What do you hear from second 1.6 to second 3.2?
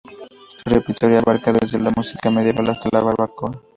la música medieval hasta la